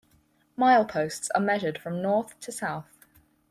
Mileposts 0.57 1.29
are 1.35 1.41
measured 1.41 1.77
from 1.77 2.01
north 2.01 2.33
to 2.39 2.51
south. 2.51 2.87